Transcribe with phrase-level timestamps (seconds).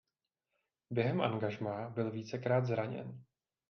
[0.89, 3.23] Během angažmá byl vícekrát zraněn.